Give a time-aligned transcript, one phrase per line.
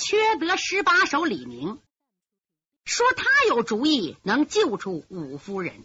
[0.00, 1.78] 缺德十八手李明，
[2.86, 5.84] 说他有主意能救出武夫人。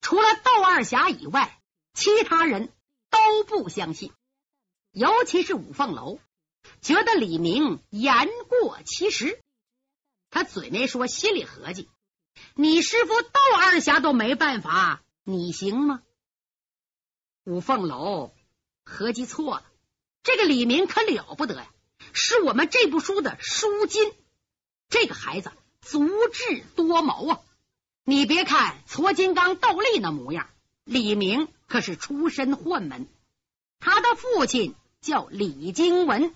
[0.00, 1.62] 除了窦二侠以外，
[1.94, 2.72] 其他人
[3.10, 4.12] 都不相信，
[4.90, 6.18] 尤其是五凤楼，
[6.82, 9.40] 觉得李明言过其实。
[10.30, 11.88] 他嘴没说，心里合计：
[12.54, 16.02] 你师傅窦二侠都没办法，你行吗？
[17.44, 18.34] 五凤楼
[18.84, 19.66] 合计错了，
[20.24, 21.70] 这个李明可了不得呀，
[22.14, 24.14] 是我们这部书的书金。
[24.88, 27.40] 这个孩子足智多谋啊！
[28.04, 30.48] 你别看矬金刚斗笠那模样，
[30.84, 33.08] 李明可是出身宦门，
[33.80, 36.34] 他的父亲叫李经文，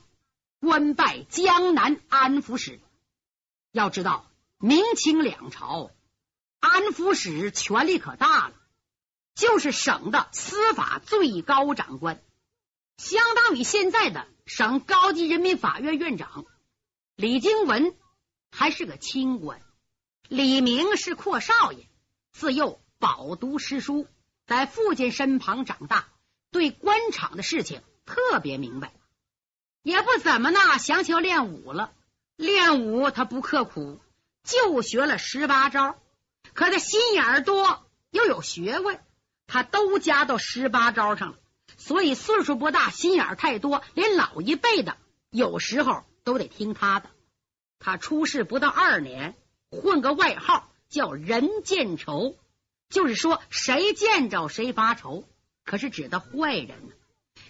[0.60, 2.80] 官拜江南安抚使。
[3.70, 4.26] 要知道，
[4.58, 5.90] 明清两朝
[6.58, 8.54] 安抚使权力可大了，
[9.34, 12.20] 就是省的司法最高长官，
[12.96, 16.46] 相当于现在的省高级人民法院院长。
[17.14, 17.94] 李经文
[18.50, 19.60] 还是个清官。
[20.26, 21.86] 李明是阔少爷，
[22.32, 24.08] 自幼饱读诗书，
[24.46, 26.08] 在父亲身旁长大，
[26.50, 28.94] 对官场的事情特别明白，
[29.82, 31.92] 也不怎么呢想求练武了。
[32.36, 34.00] 练武他不刻苦，
[34.44, 36.00] 就学了十八招，
[36.54, 39.04] 可他心眼儿多又有学问，
[39.46, 41.38] 他都加到十八招上了。
[41.76, 44.96] 所以岁数不大，心眼太多，连老一辈的
[45.30, 47.10] 有时候都得听他的。
[47.78, 49.34] 他出世不到二年。
[49.70, 52.38] 混个外号叫“人见愁”，
[52.88, 55.24] 就是说谁见着谁发愁，
[55.62, 56.94] 可是指的坏人呢。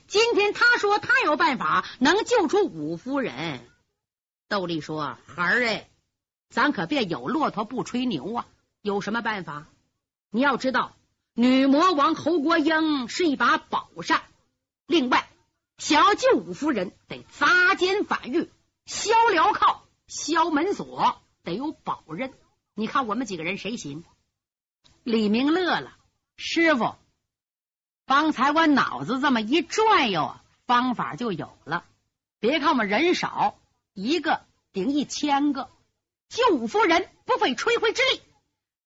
[0.08, 3.64] 今天他说他有办法能救出五夫人。
[4.48, 5.88] 窦丽说：“孩儿哎，
[6.50, 8.46] 咱可别有骆驼不吹牛啊！
[8.82, 9.68] 有什么办法？
[10.32, 10.96] 你要知道，
[11.40, 14.24] 女魔王侯国英是一把宝扇。
[14.88, 15.30] 另外，
[15.76, 18.50] 想要救五夫人，得砸奸反狱、
[18.86, 22.34] 削镣铐、削门锁。”得有宝刃，
[22.74, 24.02] 你看我们几个人谁行？
[25.04, 25.96] 李明乐了，
[26.36, 26.96] 师傅，
[28.04, 30.34] 方才我脑子这么一转悠，
[30.66, 31.84] 方法就有了。
[32.40, 33.60] 别看我们人少，
[33.94, 34.40] 一个
[34.72, 35.70] 顶一千个，
[36.28, 38.22] 救五夫人不费吹灰之力。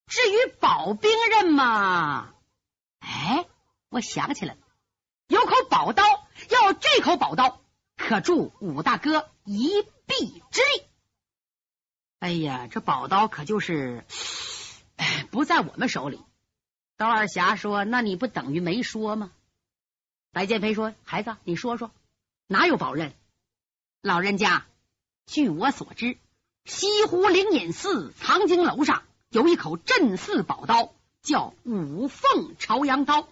[0.05, 2.32] 至于保兵刃嘛，
[3.93, 4.59] 我想起来了，
[5.27, 6.03] 有口宝刀，
[6.49, 7.61] 要这口宝刀
[7.95, 10.83] 可助武大哥一臂之力。
[12.17, 14.03] 哎呀，这宝刀可就是
[15.29, 16.19] 不在我们手里。
[16.97, 19.31] 刀二侠说：“那你不等于没说吗？”
[20.33, 21.91] 白剑飞说：“孩子，你说说，
[22.47, 23.13] 哪有宝刃？
[24.01, 24.65] 老人家，
[25.27, 26.17] 据我所知，
[26.65, 33.27] 西湖灵隐寺藏经楼上有一口镇寺宝刀，叫五凤朝阳刀。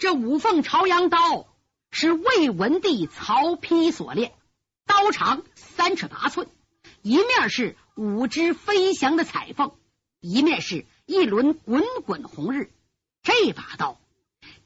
[0.00, 1.46] 这五凤朝阳刀
[1.90, 4.32] 是魏文帝曹丕所炼，
[4.86, 6.48] 刀长三尺八寸，
[7.02, 9.72] 一面是。”五只飞翔的彩凤，
[10.20, 12.72] 一面是一轮滚滚红日。
[13.22, 14.00] 这把刀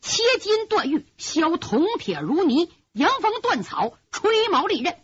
[0.00, 4.96] 切金断玉，削铜铁如泥，迎风断草，吹毛利刃。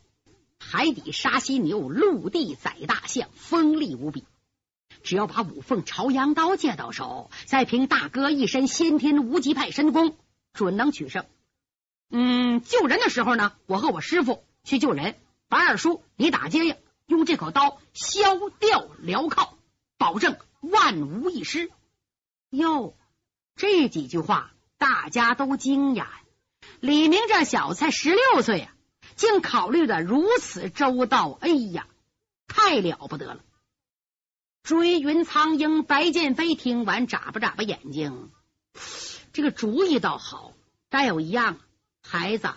[0.60, 4.24] 海底杀犀牛，陆地宰大象，锋利无比。
[5.02, 10.16] 只要把五凤朝阳刀借到手，再凭大哥一身先天无极派神功，
[10.52, 11.26] 准能取胜。
[12.10, 15.16] 嗯，救人的时候呢，我和我师傅去救人，
[15.48, 16.76] 白二叔你打接应。
[17.06, 18.22] 用这口刀削
[18.60, 19.54] 掉镣铐，
[19.98, 21.70] 保证万无一失。
[22.50, 22.94] 哟，
[23.56, 26.06] 这几句话大家都惊讶。
[26.78, 28.72] 李明这小子才十六岁啊，
[29.16, 31.36] 竟考虑的如此周到。
[31.40, 31.88] 哎呀，
[32.46, 33.40] 太了不得了！
[34.70, 38.30] 追云苍鹰白剑飞听完，眨巴眨巴眼睛。
[39.32, 40.54] 这个主意倒好，
[40.88, 41.58] 但有一样，
[42.04, 42.54] 孩子，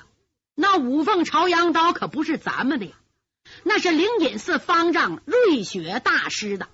[0.54, 2.92] 那五凤朝阳刀可不是咱们的呀。
[3.64, 6.70] 那是灵隐寺方丈瑞雪大师的。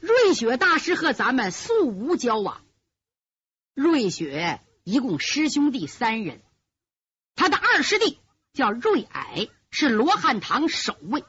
[0.00, 2.60] 瑞雪大师和咱们素无交往。
[3.72, 6.42] 瑞雪一共师兄弟三人，
[7.34, 8.18] 他的二师弟
[8.52, 11.22] 叫瑞矮，是罗汉堂守卫；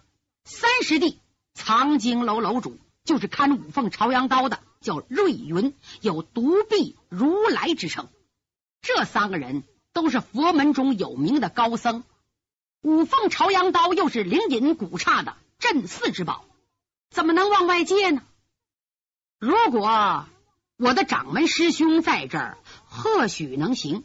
[0.43, 1.21] 三师弟
[1.53, 8.09] 藏经楼楼主，就是看五凤朝阳刀的，叫瑞云，有独臂如来之称。
[8.81, 9.63] 这三个人
[9.93, 12.03] 都是佛门中有名的高僧。
[12.81, 16.45] 五凤朝阳刀又是灵隐古刹的镇寺之宝，
[17.09, 18.23] 怎么能往外借呢？
[19.39, 20.25] 如果
[20.77, 24.03] 我的掌门师兄在这儿，或许能行。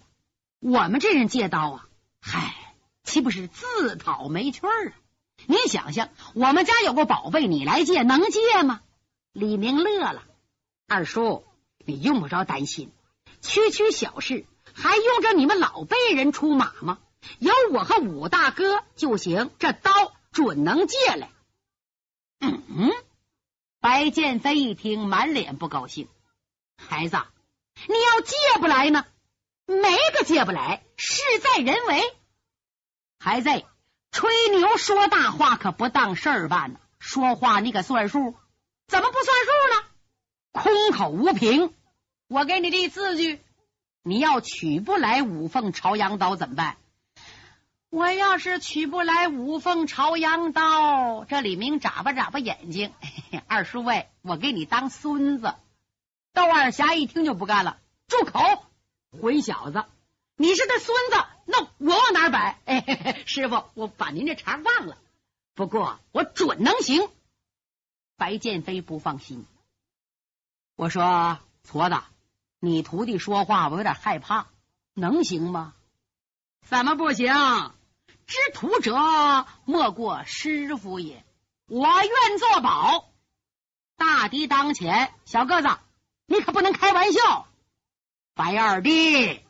[0.61, 1.89] 我们这人借刀啊，
[2.21, 2.55] 嗨，
[3.03, 4.93] 岂不是自讨没趣儿啊？
[5.47, 8.83] 你想想，我们家有个宝贝，你来借能借吗？
[9.33, 10.25] 李明乐了，
[10.89, 11.45] 二叔，
[11.79, 12.91] 你用不着担心，
[13.41, 14.45] 区区小事，
[14.75, 16.99] 还用着你们老辈人出马吗？
[17.39, 19.93] 有我和武大哥就行，这刀
[20.33, 21.31] 准能借来。
[22.41, 22.91] 嗯，
[23.81, 26.09] 白剑飞一听，满脸不高兴。
[26.77, 27.17] 孩子，
[27.87, 29.07] 你要借不来呢？
[29.67, 32.03] 没个借不来，事在人为。
[33.21, 33.49] 孩子，
[34.11, 36.81] 吹牛说大话可不当事儿办呢。
[36.99, 38.35] 说话你可算数？
[38.91, 39.87] 怎么不算数呢？
[40.53, 41.73] 空口无凭。
[42.27, 43.41] 我给你立字据，
[44.03, 46.77] 你要取不来五凤朝阳刀怎么办？
[47.89, 52.93] 我要是取不来五凤朝阳刀，这李明眨巴眨巴眼睛。
[53.47, 55.55] 二叔喂，我给你当孙子。
[56.33, 57.79] 窦二侠一听就不干了，
[58.09, 58.41] 住口！
[59.21, 59.85] 混小子，
[60.35, 62.59] 你是他孙子，那我往哪摆？
[62.65, 64.99] 哎， 师傅，我把您这茬忘了。
[65.55, 67.09] 不过我准能行。
[68.21, 69.47] 白剑飞不放心，
[70.77, 72.05] 我说矬子，
[72.59, 74.49] 你徒弟说话我有点害怕，
[74.93, 75.73] 能行吗？
[76.61, 77.33] 怎么不行？
[78.27, 81.25] 知徒者莫过师傅也，
[81.67, 83.11] 我愿作保。
[83.97, 85.69] 大敌当前，小个子。
[86.27, 87.49] 你可不能开玩笑，
[88.35, 89.41] 白二弟，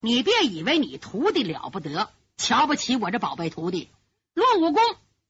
[0.00, 3.92] 你别以为你徒弟了不得，瞧不起我这宝贝徒弟。
[4.34, 4.82] 论武功，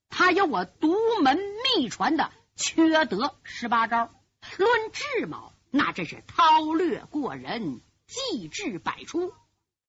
[0.09, 1.39] 他有我独门
[1.77, 4.11] 秘传的缺德十八招；
[4.59, 9.33] 论智谋，那真是韬略过人，计智百出。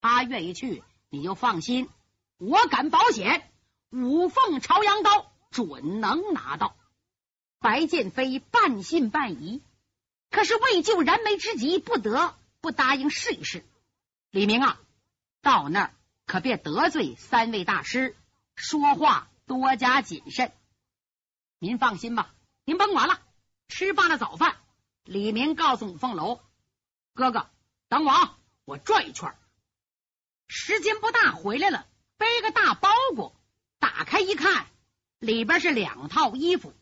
[0.02, 1.90] 他愿意去，你就放心，
[2.38, 3.50] 我敢保险，
[3.92, 6.76] 五凤朝阳刀准能拿到。
[7.60, 9.62] 白剑飞半信半疑。
[10.30, 13.64] 可是为救燃眉之急，不得不答应试一试。
[14.32, 14.82] 李明啊，
[15.42, 15.94] 到那儿
[16.26, 18.18] 可别得罪三位大师，
[18.56, 20.52] 说话多加谨慎。
[21.60, 22.34] 您放心吧，
[22.66, 23.22] 您甭管了。
[23.68, 24.58] 吃罢了早饭，
[25.04, 26.42] 李明告诉五凤楼
[27.14, 27.50] 哥哥
[27.90, 29.36] ：“等我啊，我转一圈。”
[30.48, 31.88] 时间不大，回来了，
[32.18, 33.36] 背个大包裹，
[33.80, 34.68] 打开一看，
[35.20, 36.74] 里边是两套衣服，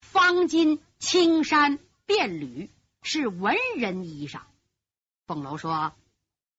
[0.00, 1.78] 方巾、青衫。
[2.06, 2.68] 便履
[3.02, 4.40] 是文人衣裳。
[5.28, 5.94] 凤楼说：“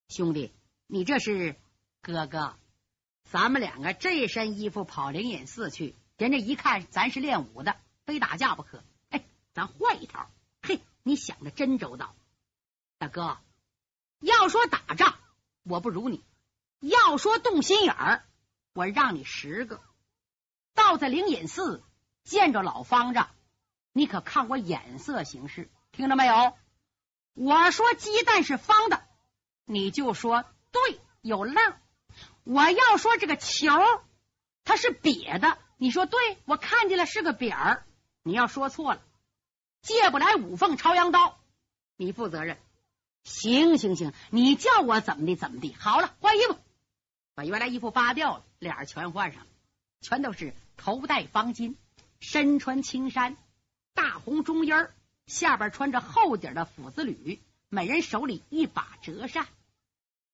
[0.07, 0.53] 兄弟，
[0.87, 1.57] 你这是
[2.01, 2.55] 哥哥，
[3.25, 7.75] 咱们两个这身衣服跑灵隐寺去，人家一看咱是练武的，
[8.05, 8.83] 非打架不可。
[9.09, 10.29] 哎，咱换一套。
[10.61, 12.15] 嘿，你想的真周到，
[12.97, 13.37] 大哥。
[14.19, 15.15] 要说打仗，
[15.63, 16.19] 我不如你；
[16.79, 18.25] 要说动心眼儿，
[18.73, 19.81] 我让你十个。
[20.73, 21.83] 到在灵隐寺，
[22.23, 23.29] 见着老方丈。”
[23.93, 26.57] 你可看我眼色行事，听着没有？
[27.33, 29.03] 我说鸡蛋是方的，
[29.65, 31.73] 你就说对，有棱。
[32.45, 33.67] 我要说这个球
[34.63, 37.85] 它是瘪的，你说对，我看见了是个扁儿。
[38.23, 39.01] 你要说错了，
[39.81, 41.39] 借不来五凤朝阳刀，
[41.95, 42.57] 你负责任。
[43.23, 45.75] 行行行，你叫我怎么的怎么的。
[45.79, 46.57] 好了，换衣服，
[47.35, 49.45] 把原来衣服扒掉了，脸全换上，
[50.01, 51.75] 全都是头戴方巾，
[52.19, 53.37] 身穿青衫。
[53.93, 54.93] 大红中衣儿，
[55.25, 57.39] 下边穿着厚底的斧子履，
[57.69, 59.47] 每人手里一把折扇。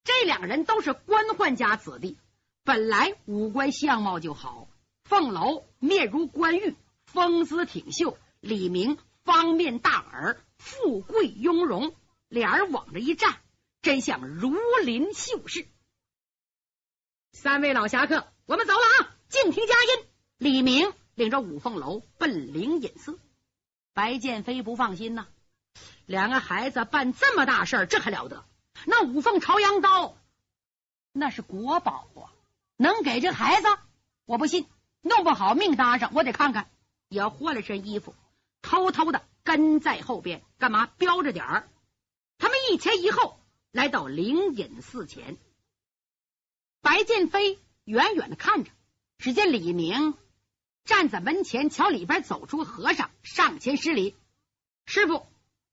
[0.04, 2.18] 这两人都是官宦家子弟，
[2.63, 4.68] 本来五官相貌就好。
[5.04, 6.75] 凤楼面如冠玉，
[7.07, 11.95] 风姿挺秀；李明方面大耳，富贵雍容，
[12.27, 13.42] 俩人往这一站，
[13.81, 15.68] 真像如临秀士。
[17.31, 19.15] 三位老侠客，我们走了啊！
[19.30, 20.07] 静听佳音。
[20.38, 23.18] 李明领着五凤楼奔灵隐寺。
[23.94, 25.28] 白剑飞不放心呐，
[26.06, 28.45] 两个孩子办这么大事，这还了得？
[28.85, 30.18] 那五凤朝阳刀
[31.14, 32.35] 那是国宝啊，
[32.76, 33.68] 能给这孩子？
[34.26, 34.68] 我不信，
[35.02, 36.69] 弄不好命搭上，我得看看。
[37.09, 38.16] 也换了身衣服，
[38.61, 40.85] 偷偷的跟在后边，干嘛？
[40.85, 41.69] 标着点儿。
[42.37, 43.40] 他们一前一后
[43.71, 45.37] 来到灵隐寺前，
[46.81, 48.71] 白剑飞远远的看着，
[49.18, 50.16] 只见李明。
[50.85, 54.16] 站在门前，瞧里边走出和尚，上前施礼
[54.87, 55.26] ：“师傅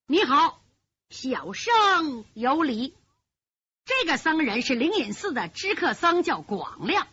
[0.06, 0.60] 你好，
[1.08, 2.94] 小生有礼。”
[3.86, 7.06] 这个僧人是灵隐寺的知客僧，叫广亮，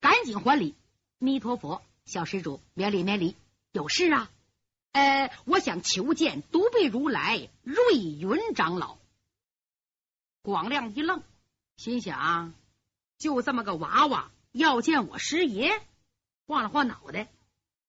[0.00, 0.76] 赶紧还礼
[1.18, 3.34] ：“弥陀佛，小施主免礼免礼，
[3.72, 4.30] 有事啊？
[4.92, 8.98] 呃，我想求见独臂如来瑞云长老。”
[10.42, 11.22] 广亮一愣，
[11.76, 12.54] 心想：
[13.18, 15.80] 就这么个娃娃，要见我师爷？
[16.46, 17.28] 晃了晃脑袋。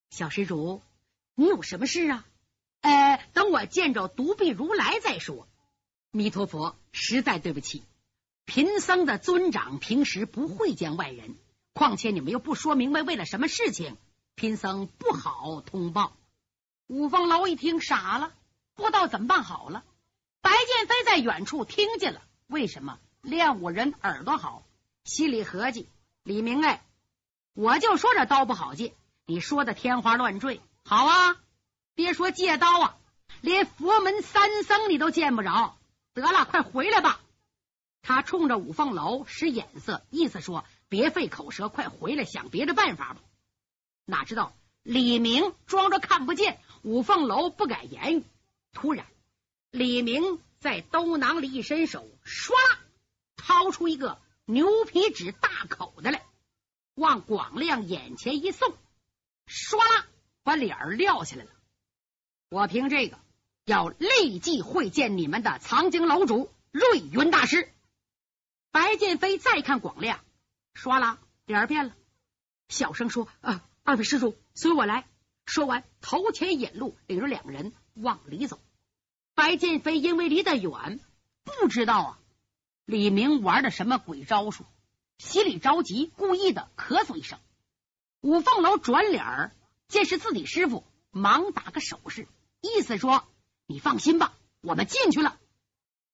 [0.09, 0.81] 小施主，
[1.35, 2.25] 你有什么事啊？
[2.81, 5.47] 呃，等我见着独臂如来再说。
[6.11, 7.83] 弥陀佛，实在对不起，
[8.45, 11.37] 贫僧的尊长平时不会见外人，
[11.73, 13.95] 况且你们又不说明白为了什么事情，
[14.39, 16.13] 贫僧不好通报。
[16.87, 18.31] 五凤楼一听傻了，
[18.73, 19.83] 不知道怎么办好了。
[20.39, 24.63] 白剑飞在远处听见了，为什么练武人耳朵好？
[25.03, 25.89] 心里合计：
[26.23, 26.85] 李明哎，
[27.53, 28.95] 我就说这刀不好借。
[29.25, 30.61] 你说的天花乱坠。
[30.85, 31.35] 好啊，
[31.93, 32.97] 别说借刀啊，
[33.41, 35.77] 连佛门三僧你都见不着。
[36.13, 37.19] 得了，快回来吧。
[38.01, 43.19] 他冲着五凤楼使眼色，意思说别费口舌，快回来，想别的办法吧。
[44.09, 48.23] 哪知道李明装着看不见，五凤楼不敢言语。
[48.73, 49.05] 突然，
[49.71, 52.53] 李明在兜囊里一伸手，唰，
[53.35, 56.25] 掏出一个牛皮纸大口袋来，
[56.95, 58.75] 往广亮眼前一送，
[59.47, 59.77] 唰，
[60.43, 61.51] 把脸儿撂下来了。
[62.49, 63.19] 我凭这个
[63.65, 67.71] 要立即会见你们的藏经楼主瑞云大师。
[68.71, 70.19] 白剑飞再看广亮，
[70.73, 71.95] 唰啦，脸儿变了，
[72.69, 75.07] 小声说：“啊，二位施主，随我来。”
[75.47, 78.59] 说完，头前引路，领着两人往里走。
[79.33, 80.99] 白剑飞因为离得远，
[81.43, 82.19] 不知道啊，
[82.85, 84.63] 李明玩的什么鬼招数，
[85.17, 87.39] 心里着急，故意的咳嗽一声。
[88.21, 89.55] 五凤楼转脸儿，
[89.87, 92.27] 见是自己师傅，忙打个手势，
[92.61, 93.23] 意思说
[93.65, 95.35] ：“你放心吧，我们进去了。”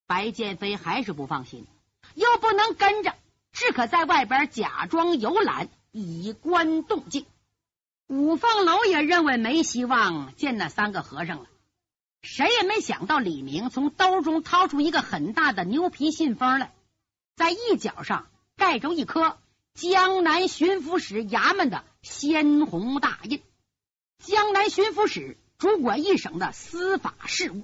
[0.08, 1.68] 白剑飞还是不放心。
[2.14, 3.14] 又不能跟着，
[3.52, 7.26] 只可在外边假装游览，以观动静。
[8.08, 11.48] 五凤楼也认为没希望见那三个和尚了，
[12.22, 16.72] 谁也没想到李明从兜中掏出一个很大的牛皮信封来，
[17.36, 19.40] 在一角上盖着一颗
[19.74, 23.42] 江南巡抚使衙门的鲜红大印。
[24.20, 27.64] 江南巡抚使主管一省的司法事务。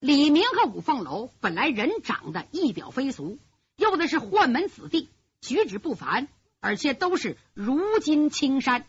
[0.00, 3.38] 李明和五凤楼本来人长得一表非俗。
[3.76, 5.08] 又的是宦门子弟，
[5.40, 6.26] 举止不凡，
[6.60, 8.84] 而且都是如今青山。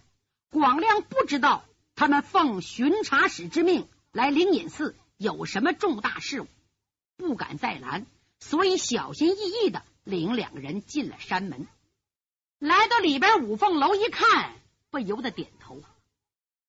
[0.53, 6.47] 广亮不知道他们奉巡查使之命来灵隐寺有什么重大事务，
[7.17, 8.05] 不敢再拦，
[8.39, 11.65] 所以小心翼翼的领两个人进了山门。
[12.59, 14.53] 来到里边，五凤楼一看，
[14.91, 15.81] 不由得点头。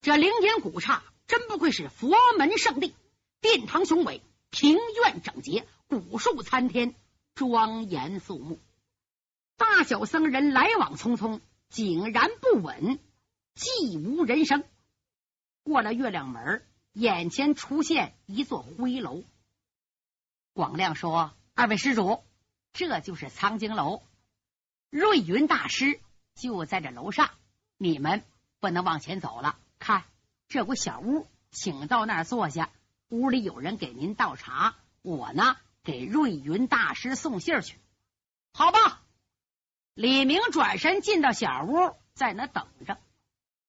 [0.01, 2.95] 这灵隐古刹真不愧是佛门圣地，
[3.43, 6.95] 殿堂雄伟，庭院整洁，古树参天。
[7.35, 8.59] 庄严肃穆，
[9.59, 12.99] 大小僧人来往匆匆，井然不稳，
[13.55, 14.65] 寂无人声。
[15.63, 19.25] 过了月亮门，眼前出现一座灰楼。
[20.53, 22.25] 广亮说：“二位施主，
[22.73, 24.03] 这就是藏经楼，
[24.91, 26.01] 瑞云大师
[26.35, 27.31] 就在这楼上，
[27.77, 28.25] 你们
[28.61, 29.59] 不能往前走了。
[29.79, 30.05] 看，
[30.49, 32.71] 这有小屋，请到那儿坐下。
[33.09, 37.79] 屋里有人给您倒茶，我呢。”给瑞云大师送信去，
[38.55, 39.03] 好吧。
[39.93, 42.97] 李明转身进到小屋，在那等着。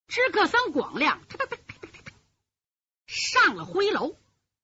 [0.08, 1.20] 知客僧广亮
[3.06, 4.16] 上了灰楼，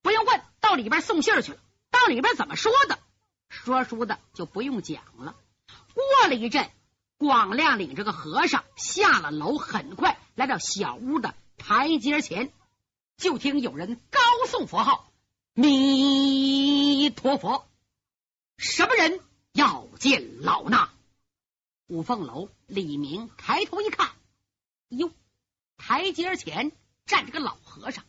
[0.02, 1.58] 不用问，到里边送信去了。
[1.90, 2.98] 到里边怎么说的？
[3.48, 5.36] 说书的就不用讲了。
[5.94, 6.70] 过了一阵，
[7.18, 12.52] 广亮领着个和尚下了楼，很快来到小屋的台阶前，
[13.16, 15.12] 就听有人高诵佛号。
[15.54, 17.68] 弥陀佛，
[18.56, 19.20] 什么人
[19.52, 20.88] 要见老衲？
[21.88, 24.10] 五凤楼李明抬头一看，
[24.88, 25.10] 哟，
[25.84, 26.70] 台阶前
[27.06, 28.04] 站着个老和尚，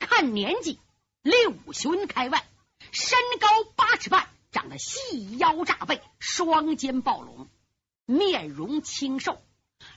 [0.00, 0.80] 看年纪
[1.22, 2.44] 六旬开外，
[2.90, 7.48] 身高八尺半，长得细腰炸背，双肩抱拢，
[8.04, 9.40] 面容清瘦，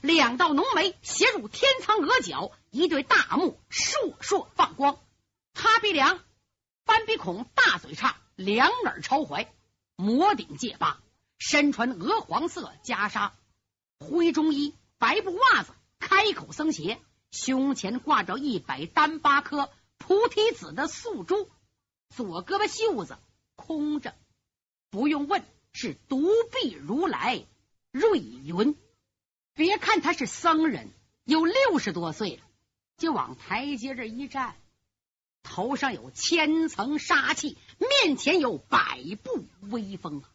[0.00, 5.00] 两道浓眉斜入天苍额角，一对大目烁烁放光，
[5.54, 6.20] 塌鼻梁。
[6.84, 9.52] 翻鼻孔，大嘴叉，两耳朝怀，
[9.96, 11.00] 摩顶戒疤，
[11.36, 13.32] 身穿鹅黄色袈裟，
[13.98, 16.98] 灰中衣，白布袜子，开口僧鞋，
[17.30, 21.50] 胸前挂着一百单八颗菩提子的素珠，
[22.08, 23.18] 左胳膊袖子
[23.54, 24.14] 空着，
[24.90, 27.44] 不用问，是独臂如来
[27.90, 28.76] 瑞云。
[29.54, 30.90] 别看他是僧人，
[31.24, 32.42] 有六十多岁了，
[32.96, 34.56] 就往台阶这一站。
[35.42, 40.30] 头上有千层杀气，面前有百步威风啊！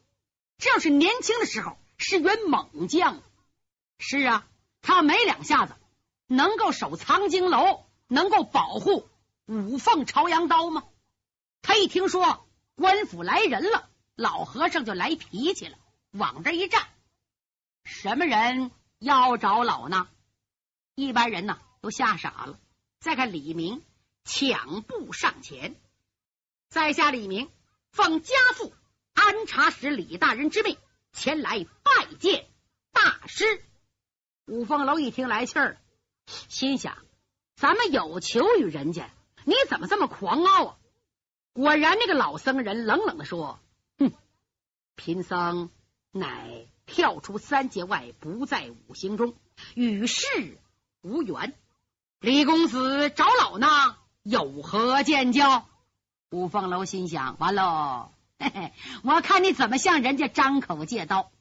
[0.57, 3.21] 这要是年轻的时候，是员猛将。
[3.99, 4.47] 是啊，
[4.81, 5.75] 他没两下子，
[6.35, 9.07] 能够守藏经楼，能够保护
[9.45, 10.83] 五凤朝阳刀吗？
[11.61, 15.77] 他一听说官府来人了，老和尚就来脾气了，
[16.11, 16.87] 往这一站，
[17.83, 20.07] 什么人要找老呢？
[20.95, 22.59] 一般人呢都吓傻了。
[22.99, 23.83] 再看李明。
[24.25, 25.75] 抢步上前，
[26.69, 27.51] 在下李明
[27.91, 28.71] 奉家父
[29.13, 30.77] 安察使李大人之命
[31.11, 32.47] 前来拜见
[32.93, 33.61] 大师。
[34.45, 35.77] 五凤楼一听来气儿，
[36.25, 36.97] 心想：
[37.55, 39.09] 咱们有求于人家，
[39.45, 40.77] 你怎么这么狂傲啊？
[41.53, 43.59] 果然，那个老僧人冷冷的说
[43.99, 44.11] ：“哼，
[44.95, 45.69] 贫僧
[46.11, 49.35] 乃跳出三界外，不在五行中，
[49.75, 50.25] 与世
[51.01, 51.53] 无缘。
[52.19, 55.67] 李公子找老衲有何见教？
[56.31, 61.31] 吴凤楼心想：完喽，嘿嘿，我看你怎么向人家张口借刀。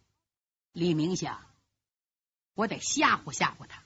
[0.72, 1.40] 李明想，
[2.54, 3.81] 我得吓唬吓唬他，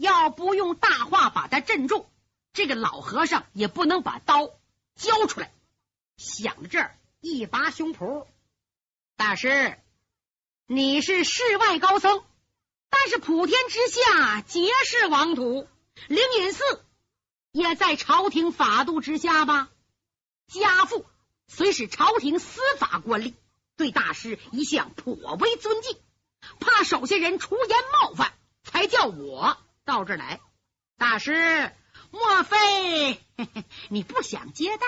[0.00, 2.06] 要不用大话把他镇住，
[2.54, 4.50] 这个老和尚也不能把刀
[4.96, 5.52] 交出来。
[6.16, 8.26] 想到这儿，一拔胸脯，
[9.16, 9.78] 大师，
[10.66, 12.24] 你是世外高僧，
[12.88, 15.68] 但是普天之下皆是王土。
[16.08, 16.64] 灵隐寺
[17.52, 19.68] 也在朝廷法度之下吧？
[20.48, 21.04] 家父
[21.46, 23.34] 虽是朝廷司法官吏，
[23.76, 25.98] 对大师一向颇为尊敬，
[26.58, 29.58] 怕手下人出言冒犯，才叫我
[29.90, 30.40] 到这儿来。
[30.96, 31.72] 大师，
[32.12, 33.20] 莫非
[33.90, 34.86] 你不想接待？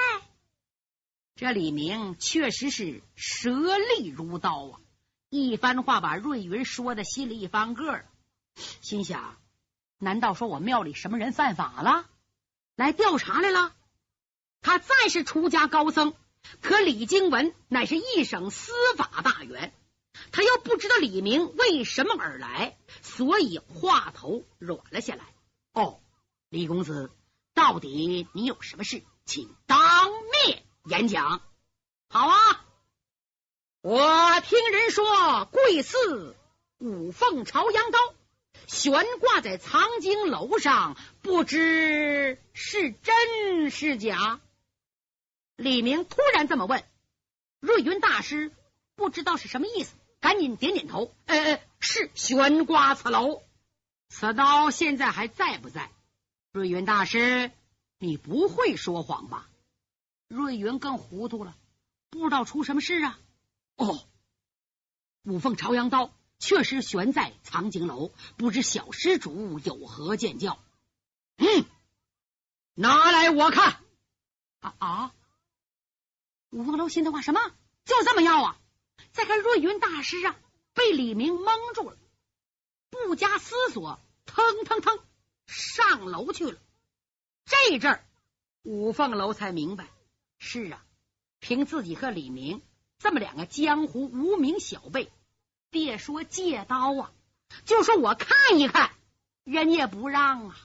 [1.35, 4.80] 这李明确实是舌利如刀啊！
[5.28, 8.06] 一番话把瑞云说的心里一翻个儿，
[8.80, 9.37] 心想。
[9.99, 12.06] 难道说我庙里什么人犯法了，
[12.76, 13.75] 来调查来了？
[14.61, 16.14] 他再是出家高僧，
[16.61, 19.75] 可李经文乃是一省司法大员，
[20.31, 25.25] 他又不知道李明为什么而来，所以话头软了下来。
[25.73, 26.00] 哦，
[26.49, 27.11] 李公子，
[27.54, 30.11] 到底你有什么事，请当
[30.47, 31.42] 面演讲。
[32.09, 32.64] 好啊，
[33.81, 36.37] 我听人说贵寺
[36.78, 37.99] 五凤朝阳刀。
[38.69, 44.40] 悬挂在藏经楼上，不知是真是假。
[45.57, 46.85] 李明突然这么问，
[47.61, 48.52] 瑞云大师
[48.95, 53.43] 不知道是什么意思，赶紧点点头：“呃，是悬挂此楼。
[54.09, 55.91] 此刀现在还在不在？”
[56.52, 57.50] 瑞云大师，
[57.99, 59.50] 你不会说谎吧？
[60.29, 61.55] 瑞云更糊涂了，
[62.09, 63.19] 不知道出什么事啊？
[63.76, 64.05] 哦，
[65.25, 66.11] 五凤朝阳刀。
[66.38, 70.59] 确实悬在藏经楼，不知小施主有何见教？
[71.37, 71.64] 嗯，
[72.75, 73.79] 拿来我看。
[74.58, 75.15] 啊啊！
[76.50, 77.41] 五凤楼心的话，什么
[77.85, 78.58] 就这么要啊？
[79.13, 80.37] 再看瑞云大师啊，
[80.75, 81.97] 被李明蒙住了，
[82.91, 84.99] 不加思索，腾腾腾
[85.47, 86.59] 上楼去了。
[87.45, 88.05] 这阵儿，
[88.63, 89.89] 五凤楼才明白，
[90.39, 90.85] 是啊，
[91.41, 92.63] 凭自己和李明
[92.99, 95.11] 这么两个江湖无名小辈。
[95.71, 97.13] 别说借刀啊，
[97.65, 98.93] 就说我看一看，
[99.45, 100.57] 人也不让啊。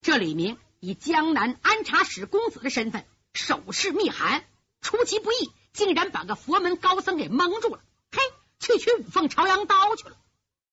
[0.00, 4.44] 这李明以江南安察使公子的身份，手持密函，
[4.82, 7.82] 出其不意，竟然把个佛门高僧给蒙住了。
[8.10, 8.22] 嘿，
[8.58, 10.16] 去取五凤朝阳刀去了。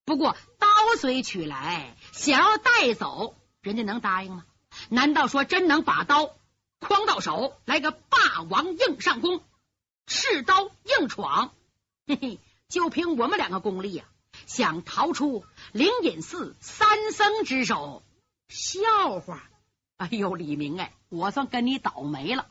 [0.05, 4.45] 不过刀虽取来，想要带走，人家能答应吗？
[4.87, 6.35] 难道说真能把刀
[6.79, 9.43] 诓到手，来个霸王硬上弓，
[10.07, 11.53] 赤刀硬闯？
[12.07, 12.39] 嘿嘿。
[12.69, 14.05] 就凭我们两个功力呀，
[14.47, 18.01] 想逃出灵隐寺三僧之手，
[18.47, 19.43] 笑话！
[19.97, 22.47] 哎呦，李明哎，我算跟你倒霉了。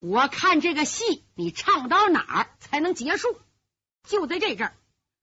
[0.00, 3.40] 我看这个戏，你唱到哪儿才能结束？
[4.04, 4.74] 就在这阵儿，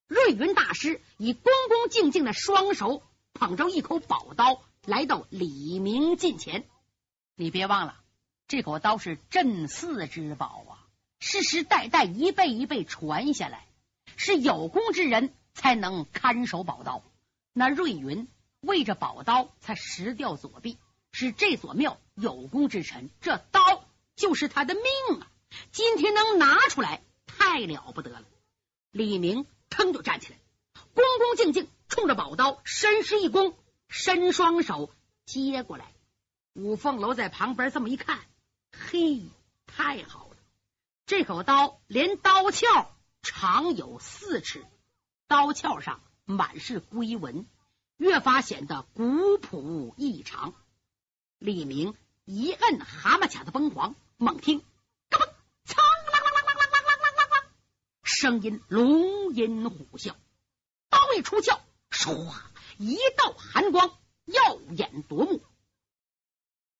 [0.07, 6.67] 瑞云大师以恭恭敬敬的双手捧着一口宝刀，来到李明近前。
[7.35, 8.01] 你别忘了，
[8.47, 10.87] 这口刀是镇寺之宝啊，
[11.19, 13.67] 世世代代一辈一辈传下来。
[14.15, 17.03] 是有功之人才能看守宝刀，
[17.51, 18.27] 那瑞云
[18.59, 20.77] 为着宝刀才失掉左臂，
[21.11, 23.82] 是这所庙有功之臣，这刀
[24.15, 24.83] 就是他的命
[25.19, 25.31] 啊！
[25.71, 28.23] 今天能拿出来，太了不得了。
[28.91, 30.39] 李明腾就站起来，
[30.93, 33.55] 恭恭敬敬冲着宝刀深施一躬，
[33.87, 34.91] 伸双手
[35.25, 35.93] 接过来。
[36.53, 38.19] 五凤楼在旁边这么一看，
[38.71, 39.21] 嘿，
[39.65, 40.37] 太好了，
[41.05, 42.67] 这口刀连刀鞘。
[43.25, 44.65] 长有四尺，
[45.29, 47.47] 刀鞘上满是龟纹，
[47.95, 50.53] 越发显得古朴异常。
[51.39, 51.95] 李明
[52.25, 54.63] 一摁蛤蟆卡的崩簧，猛听，
[55.09, 55.27] 嘎嘣，
[55.65, 57.43] 噌啷啷啷啷啷啷啷啷啷，
[58.03, 60.13] 声音龙吟虎啸。
[60.89, 61.59] 刀一出鞘，
[61.91, 62.33] 唰，
[62.77, 65.43] 一道寒光耀眼夺目。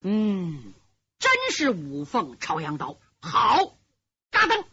[0.00, 0.72] 嗯，
[1.18, 3.76] 真是五凤朝阳刀，好，
[4.30, 4.64] 嘎噔。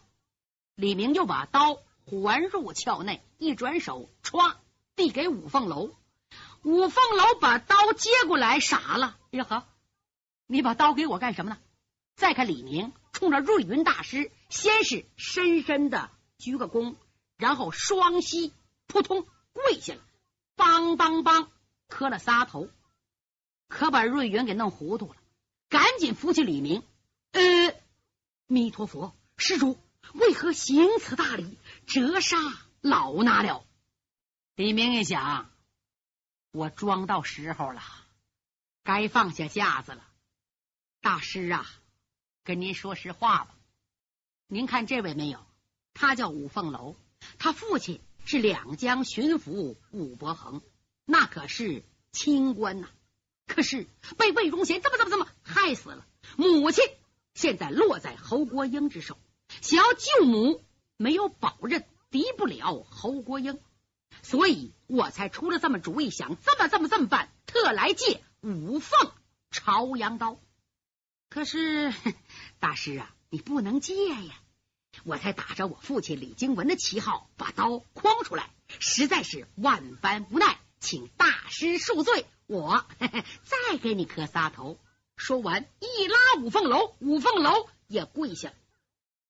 [0.75, 4.55] 李明又把刀还入鞘内，一转手，歘，
[4.95, 5.93] 递给五凤楼。
[6.63, 9.19] 五凤楼把刀接过来，傻了。
[9.31, 9.67] 哎呀呵，
[10.47, 11.57] 你把刀给我干什么呢？
[12.21, 16.95] 再看李明，冲着瑞云大师，先是深深的鞠个躬，
[17.35, 18.53] 然后双膝
[18.85, 20.01] 扑通跪下了，
[20.55, 21.47] 梆梆梆
[21.87, 22.69] 磕了仨头，
[23.67, 25.15] 可把瑞云给弄糊涂了，
[25.67, 26.83] 赶紧扶起李明。
[27.31, 27.41] 呃，
[28.45, 29.79] 弥陀佛，施主。
[30.13, 31.57] 为何行此大礼，
[31.87, 32.37] 折杀
[32.81, 33.65] 老衲了？
[34.53, 35.49] 李明一想，
[36.51, 37.81] 我装到时候了。
[38.83, 40.05] 该放下架子了。
[41.01, 41.65] 大师啊，
[42.43, 43.55] 跟您说实话吧，
[44.47, 45.39] 您看这位没有？
[45.93, 46.95] 他叫武凤楼，
[47.37, 50.61] 他父亲是两江巡抚武伯衡，
[51.05, 52.89] 那可是清官呐。
[53.45, 53.85] 可是
[54.17, 56.07] 被魏忠贤这么这么这么害死了。
[56.37, 56.83] 母亲
[57.33, 59.17] 现在落在侯国英之手，
[59.61, 60.63] 想要救母，
[60.95, 63.59] 没有保任，敌不了侯国英，
[64.23, 69.11] 所以我才出了这么主意，想这么这么这么办，特来借五凤
[69.51, 70.39] 朝阳刀。
[71.29, 71.93] 可是
[72.61, 74.35] 大师啊，你不能借呀！
[75.03, 82.25] 我才打着我父亲李经文的旗号把刀诓出来，实在是万般无奈，请大师恕罪。
[82.45, 84.77] 我 再给你磕仨头。
[85.15, 88.53] 说完，一拉五凤楼，五凤楼也跪下。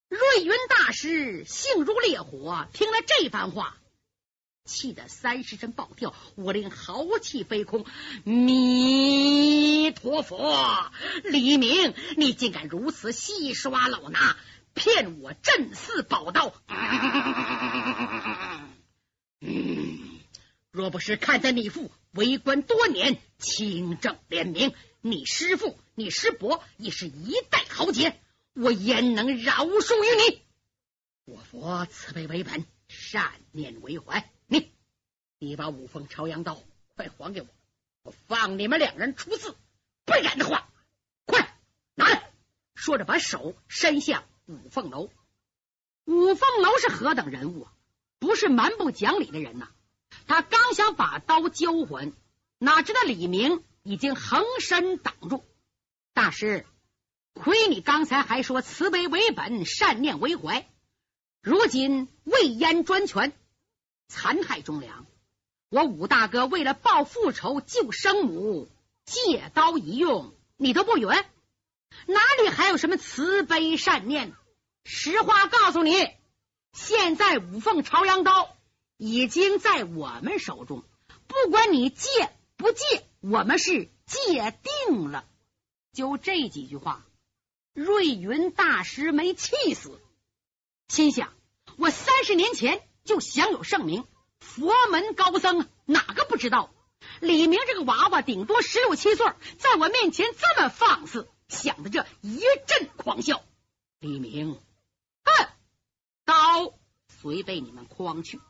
[0.09, 3.77] 瑞云大师性如烈火，听了这番话，
[4.65, 7.85] 气得三十针暴跳，我令豪气飞空。
[8.23, 10.91] 弥陀佛，
[11.23, 14.35] 李明，你竟敢如此戏耍老衲，
[14.73, 16.53] 骗我镇寺宝刀！
[20.71, 21.91] 若不是看在你父。
[22.13, 28.19] 为官多年，清正廉明，你师父、你师伯已是一代豪杰，
[28.53, 30.41] 我焉能饶恕于你？
[31.23, 34.29] 我佛慈悲为本，善念为怀。
[35.43, 36.61] 你，把五凤朝阳刀
[36.95, 37.47] 快还给我，
[38.03, 39.55] 我放你们两人出寺。
[40.05, 40.69] 不然的话，
[41.25, 41.57] 快
[41.95, 42.31] 拿来！
[42.75, 45.09] 说着，把手伸向五凤楼。
[46.05, 47.73] 五凤楼是何等人物啊？
[48.19, 49.69] 不是蛮不讲理的人呐！
[50.27, 52.13] 他刚想把刀交还，
[52.59, 55.43] 哪知道李明已经横身挡住。
[56.13, 56.67] 大师，
[57.33, 60.69] 亏你刚才还说慈悲为本，善念为怀，
[61.41, 63.33] 如今魏燕专权，
[64.07, 65.07] 残害忠良。
[65.71, 68.69] 我武大哥为了报复仇、救生母，
[69.05, 74.33] 借刀一用，你都不允，哪里还有什么慈悲善念？
[74.83, 75.93] 实话告诉你，
[76.73, 78.55] 现在五凤朝阳刀。
[78.97, 80.83] 已经在我们手中，
[81.25, 82.07] 不管你借
[82.55, 85.25] 不借，我们是借定了。
[85.91, 87.03] 就这几句话，
[87.73, 89.99] 瑞云大师没气死，
[90.87, 91.33] 心想：
[91.77, 94.05] 我三十年前就享有盛名，
[94.41, 96.69] 佛门高僧哪个不知道？
[97.21, 99.25] 李明这个娃娃顶多十六七岁，
[99.57, 103.43] 在我面前这么放肆，想的这一阵狂笑。
[103.99, 104.59] 李明，
[105.23, 105.47] 哼，
[106.25, 106.73] 刀
[107.21, 108.41] 虽被你们诓去。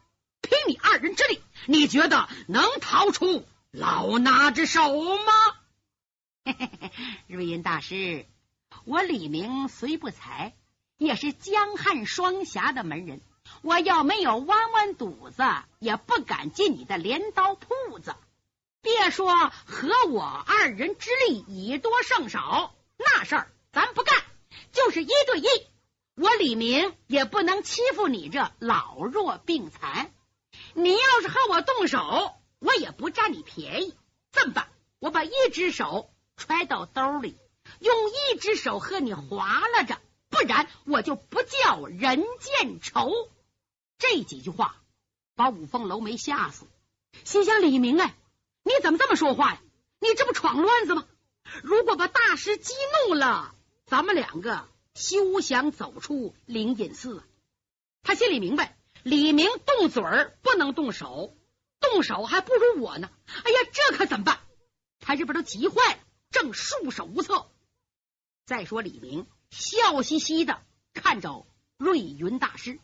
[0.42, 4.82] 凭你二人之力，你觉得能逃出老衲之手
[5.18, 5.34] 吗？
[6.46, 6.92] 嘿嘿嘿
[7.28, 8.26] 瑞音大师，
[8.86, 10.56] 我李明虽不才，
[10.98, 13.22] 也是江汉双侠的门人。
[13.62, 15.44] 我要没有弯弯肚子，
[15.80, 18.16] 也不敢进你的镰刀铺子。
[18.82, 24.16] 别说和我二人之力以多胜少，那事儿咱不干。
[24.72, 25.46] 就是一对一，
[26.16, 30.12] 我李明也不能欺负你这老弱病残。
[30.74, 33.96] 你要是和我动手，我也不占你便宜。
[34.32, 34.70] 这么办？
[35.00, 37.38] 我把一只手揣到兜里，
[37.80, 39.98] 用一只手和你划拉着，
[40.30, 43.12] 不然我就不叫人见愁。
[44.02, 44.82] 这几句话
[45.36, 46.66] 把五凤楼没吓死，
[47.24, 48.16] 心想：李明哎，
[48.64, 49.62] 你怎么这么说话呀？
[50.00, 51.08] 你这不闯乱子吗？
[51.62, 52.74] 如果把大师激
[53.08, 53.54] 怒了，
[53.86, 57.24] 咱们两个休想走出灵隐寺。
[58.02, 58.76] 他心里明白。
[59.04, 61.36] 李明动嘴儿不能动手，
[61.80, 63.10] 动手还不如我呢。
[63.28, 64.40] 哎呀，这可怎么办？
[65.00, 66.00] 他这边都急坏了，
[66.32, 67.52] 正束手无策。
[68.46, 71.46] 再说李明笑嘻嘻的看着
[71.78, 72.80] 瑞云大师，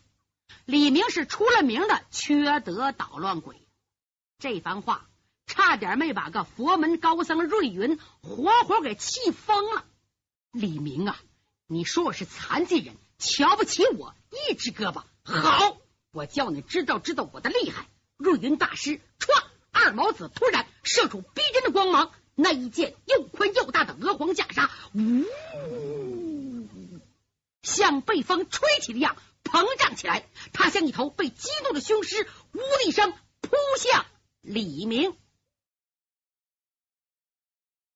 [0.66, 3.56] 李明是出了名的缺德捣乱鬼。
[4.40, 5.08] 这番话
[5.46, 9.86] 差点没把个佛门高僧瑞云活活给气疯了。
[10.52, 11.18] 李明啊，
[11.68, 14.16] 你说我是残疾人，瞧不起我
[14.50, 15.78] 一只胳膊，好。
[16.12, 17.88] 我叫你知道知道我的厉害！
[18.18, 26.68] 瑞云大师，唰，二毛子突然射出逼真的光芒，那一剑又宽又大的鹅黄袈裟，呜，
[27.62, 29.16] 像被风吹起的样
[29.48, 34.06] 膨胀起来，他像一头被激怒的雄狮，呜的一声扑向
[34.42, 35.16] 李明。